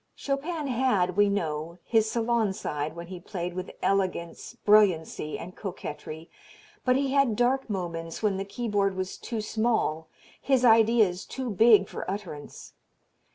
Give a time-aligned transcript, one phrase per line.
[0.15, 6.27] Chopin had, we know, his salon side when he played with elegance, brilliancy and coquetry.
[6.83, 10.07] But he had dark moments when the keyboard was too small,
[10.41, 12.73] his ideas too big for utterance.